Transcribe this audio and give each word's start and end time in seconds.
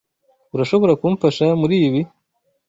Urashobora 0.53 0.93
kumfasha 1.01 1.45
muribi? 1.59 2.01